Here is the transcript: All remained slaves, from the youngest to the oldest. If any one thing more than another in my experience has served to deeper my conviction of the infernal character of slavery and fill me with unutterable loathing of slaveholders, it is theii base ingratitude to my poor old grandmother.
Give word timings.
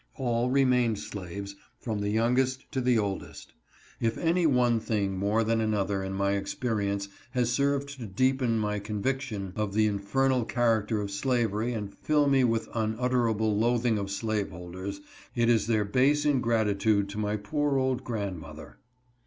All 0.15 0.49
remained 0.49 0.97
slaves, 0.97 1.55
from 1.79 1.99
the 1.99 2.09
youngest 2.09 2.65
to 2.71 2.81
the 2.81 2.97
oldest. 2.97 3.53
If 3.99 4.17
any 4.17 4.47
one 4.47 4.79
thing 4.79 5.15
more 5.15 5.43
than 5.43 5.61
another 5.61 6.01
in 6.01 6.13
my 6.13 6.31
experience 6.31 7.07
has 7.33 7.51
served 7.51 7.99
to 7.99 8.07
deeper 8.07 8.47
my 8.47 8.79
conviction 8.79 9.53
of 9.55 9.75
the 9.75 9.85
infernal 9.85 10.43
character 10.43 11.01
of 11.01 11.11
slavery 11.11 11.73
and 11.73 11.93
fill 11.93 12.27
me 12.27 12.43
with 12.43 12.67
unutterable 12.73 13.55
loathing 13.55 13.99
of 13.99 14.09
slaveholders, 14.09 15.01
it 15.35 15.49
is 15.49 15.67
theii 15.67 15.91
base 15.91 16.25
ingratitude 16.25 17.07
to 17.09 17.19
my 17.19 17.37
poor 17.37 17.77
old 17.77 18.03
grandmother. 18.03 18.79